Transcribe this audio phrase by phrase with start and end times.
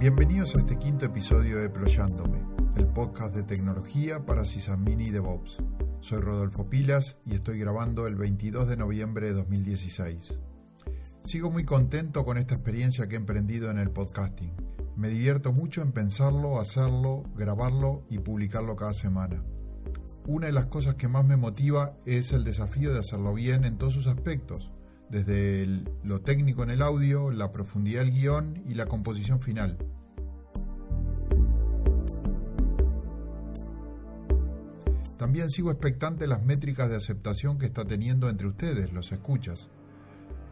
[0.00, 2.38] Bienvenidos a este quinto episodio de Ployándome,
[2.76, 5.60] el podcast de tecnología para Sysadmin y DevOps.
[5.98, 10.38] Soy Rodolfo Pilas y estoy grabando el 22 de noviembre de 2016.
[11.24, 14.52] Sigo muy contento con esta experiencia que he emprendido en el podcasting.
[14.94, 19.42] Me divierto mucho en pensarlo, hacerlo, grabarlo y publicarlo cada semana.
[20.28, 23.78] Una de las cosas que más me motiva es el desafío de hacerlo bien en
[23.78, 24.70] todos sus aspectos,
[25.10, 25.66] desde
[26.04, 29.78] lo técnico en el audio, la profundidad del guion y la composición final.
[35.18, 39.68] También sigo expectante las métricas de aceptación que está teniendo entre ustedes, los escuchas.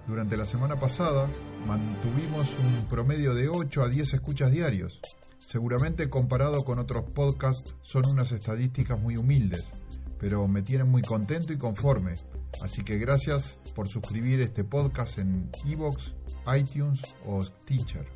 [0.08, 1.28] Durante la semana pasada
[1.66, 5.00] mantuvimos un promedio de 8 a 10 escuchas diarios.
[5.38, 9.72] Seguramente comparado con otros podcasts son unas estadísticas muy humildes,
[10.18, 12.14] pero me tienen muy contento y conforme.
[12.60, 16.14] Así que gracias por suscribir este podcast en Evox,
[16.56, 18.06] iTunes o Teacher.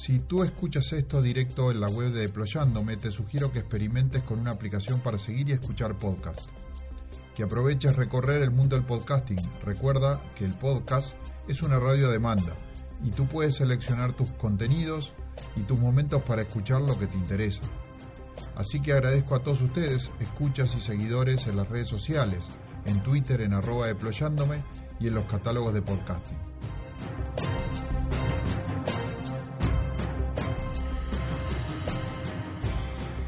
[0.00, 4.38] Si tú escuchas esto directo en la web de Deployándome, te sugiero que experimentes con
[4.38, 6.48] una aplicación para seguir y escuchar podcast.
[7.34, 9.36] Que aproveches recorrer el mundo del podcasting.
[9.62, 11.16] Recuerda que el podcast
[11.48, 12.56] es una radio a demanda
[13.04, 15.12] y tú puedes seleccionar tus contenidos
[15.54, 17.60] y tus momentos para escuchar lo que te interesa.
[18.56, 22.46] Así que agradezco a todos ustedes, escuchas y seguidores en las redes sociales,
[22.86, 24.64] en Twitter en arroba deployándome
[24.98, 26.38] y en los catálogos de podcasting.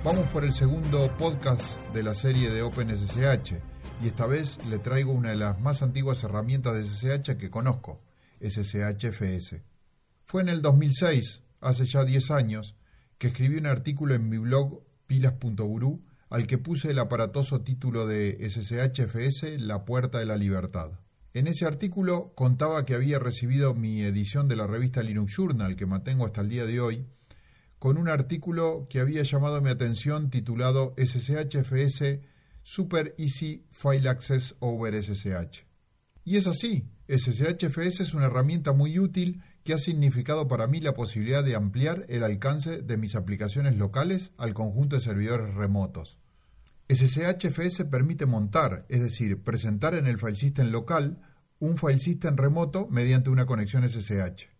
[0.04, 3.54] Vamos por el segundo podcast de la serie de OpenSSH
[4.02, 8.02] y esta vez le traigo una de las más antiguas herramientas de SSH que conozco,
[8.40, 9.62] SSHFS.
[10.24, 12.74] Fue en el 2006, hace ya 10 años,
[13.16, 18.38] que escribí un artículo en mi blog pilas.guru al que puse el aparatoso título de
[18.50, 20.98] SSHFS La Puerta de la Libertad.
[21.32, 25.86] En ese artículo contaba que había recibido mi edición de la revista Linux Journal, que
[25.86, 27.06] mantengo hasta el día de hoy,
[27.82, 32.20] con un artículo que había llamado mi atención titulado SSHFS
[32.62, 35.66] Super Easy File Access over SSH.
[36.22, 40.94] Y es así, SSHFS es una herramienta muy útil que ha significado para mí la
[40.94, 46.20] posibilidad de ampliar el alcance de mis aplicaciones locales al conjunto de servidores remotos.
[46.88, 51.20] SSHFS permite montar, es decir, presentar en el file system local
[51.58, 54.51] un file system remoto mediante una conexión SSH.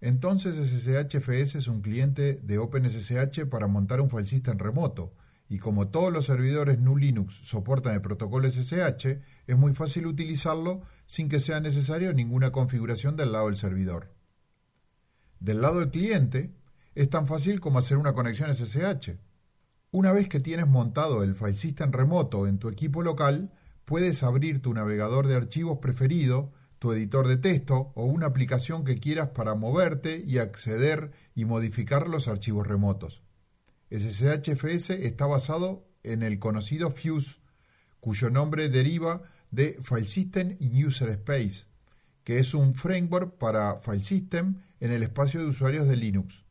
[0.00, 5.14] Entonces SSHFS es un cliente de OpenSSH para montar un file system remoto,
[5.48, 10.82] y como todos los servidores GNU Linux soportan el protocolo SSH, es muy fácil utilizarlo
[11.06, 14.12] sin que sea necesario ninguna configuración del lado del servidor.
[15.38, 16.52] Del lado del cliente,
[16.94, 19.18] es tan fácil como hacer una conexión SSH.
[19.92, 23.52] Una vez que tienes montado el file system remoto en tu equipo local,
[23.84, 26.52] puedes abrir tu navegador de archivos preferido
[26.86, 32.08] tu editor de texto o una aplicación que quieras para moverte y acceder y modificar
[32.08, 33.24] los archivos remotos.
[33.90, 37.40] SSHFS está basado en el conocido Fuse,
[37.98, 41.64] cuyo nombre deriva de File System y User Space,
[42.22, 46.44] que es un framework para File System en el espacio de usuarios de Linux.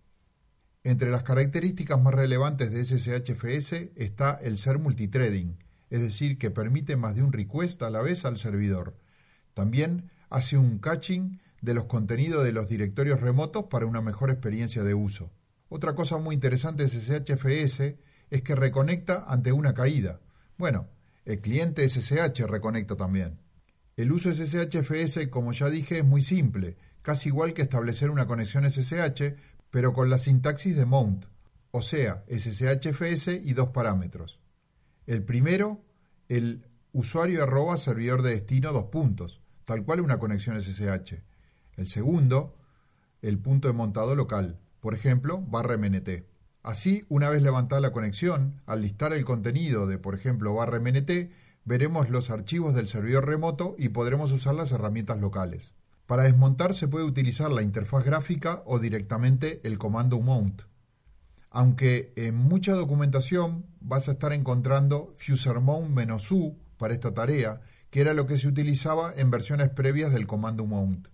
[0.83, 5.57] Entre las características más relevantes de SSHFS está el ser multithreading,
[5.89, 8.97] es decir, que permite más de un request a la vez al servidor.
[9.53, 14.83] También hace un caching de los contenidos de los directorios remotos para una mejor experiencia
[14.83, 15.31] de uso.
[15.69, 17.95] Otra cosa muy interesante de SSHFS
[18.29, 20.19] es que reconecta ante una caída.
[20.57, 20.87] Bueno,
[21.25, 23.39] el cliente SSH reconecta también.
[23.97, 28.27] El uso de SSHFS, como ya dije, es muy simple, casi igual que establecer una
[28.27, 29.35] conexión SSH,
[29.71, 31.25] pero con la sintaxis de mount,
[31.71, 34.39] o sea, SSHFS y dos parámetros.
[35.07, 35.81] El primero,
[36.29, 41.21] el usuario arroba servidor de destino dos puntos tal cual una conexión SSH.
[41.75, 42.55] El segundo,
[43.21, 46.23] el punto de montado local, por ejemplo, barra MNT.
[46.63, 51.31] Así, una vez levantada la conexión, al listar el contenido de, por ejemplo, barra MNT,
[51.63, 55.73] veremos los archivos del servidor remoto y podremos usar las herramientas locales.
[56.05, 60.61] Para desmontar se puede utilizar la interfaz gráfica o directamente el comando mount.
[61.49, 67.61] Aunque en mucha documentación vas a estar encontrando fusermount-u para esta tarea
[67.95, 71.07] que era lo que se utilizaba en versiones previas del comando mount.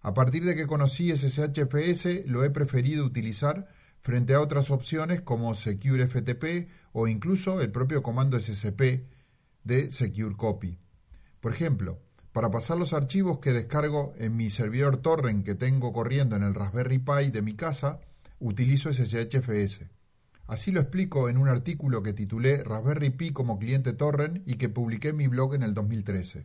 [0.00, 3.68] A partir de que conocí SSHFS, lo he preferido utilizar
[4.00, 9.06] frente a otras opciones como Secure FTP o incluso el propio comando SSP
[9.62, 10.76] de Secure Copy.
[11.38, 12.00] Por ejemplo,
[12.32, 16.54] para pasar los archivos que descargo en mi servidor torrent que tengo corriendo en el
[16.54, 18.00] Raspberry Pi de mi casa,
[18.40, 19.82] utilizo SSHFS.
[20.50, 24.68] Así lo explico en un artículo que titulé Raspberry Pi como cliente torrent y que
[24.68, 26.44] publiqué en mi blog en el 2013.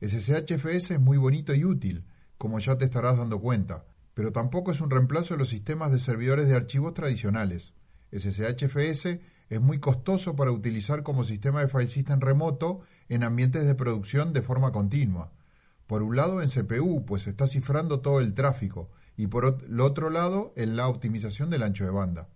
[0.00, 2.04] SSHFS es muy bonito y útil,
[2.38, 5.98] como ya te estarás dando cuenta, pero tampoco es un reemplazo de los sistemas de
[5.98, 7.72] servidores de archivos tradicionales.
[8.12, 9.18] SSHFS
[9.48, 14.32] es muy costoso para utilizar como sistema de file system remoto en ambientes de producción
[14.32, 15.32] de forma continua.
[15.88, 20.08] Por un lado en CPU, pues está cifrando todo el tráfico, y por el otro
[20.08, 22.28] lado en la optimización del ancho de banda.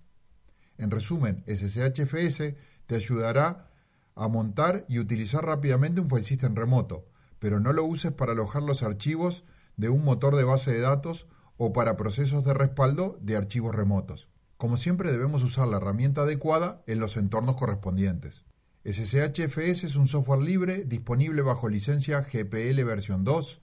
[0.78, 2.55] En resumen, SSHFS
[2.87, 3.70] te ayudará
[4.14, 7.06] a montar y utilizar rápidamente un file system remoto,
[7.38, 9.44] pero no lo uses para alojar los archivos
[9.76, 11.26] de un motor de base de datos
[11.58, 14.28] o para procesos de respaldo de archivos remotos.
[14.56, 18.44] Como siempre debemos usar la herramienta adecuada en los entornos correspondientes.
[18.84, 23.61] SSHFS es un software libre disponible bajo licencia GPL versión 2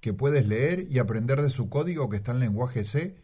[0.00, 3.16] que puedes leer y aprender de su código que está en lenguaje C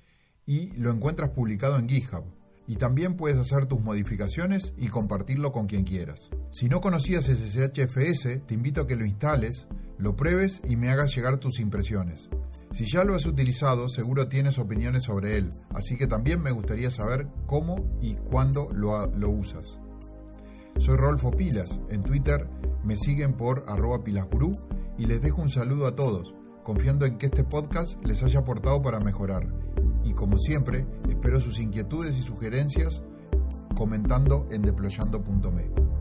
[0.47, 2.25] y lo encuentras publicado en GitHub.
[2.67, 6.31] Y también puedes hacer tus modificaciones y compartirlo con quien quieras.
[6.51, 9.67] Si no conocías SSHFS, te invito a que lo instales,
[9.99, 12.31] lo pruebes y me hagas llegar tus impresiones.
[12.73, 16.91] Si ya lo has utilizado, seguro tienes opiniones sobre él, así que también me gustaría
[16.91, 19.79] saber cómo y cuándo lo, usas.
[20.79, 22.49] Soy Rolfo Pilas, en Twitter
[22.83, 24.53] me siguen por arroba pilasgurú
[24.99, 26.35] y les dejo un saludo a todos
[26.65, 29.47] confiando en que este podcast les haya aportado para mejorar.
[30.03, 30.87] Y como siempre,
[31.25, 33.03] espero sus inquietudes y sugerencias
[33.75, 35.94] comentando en deployando.me.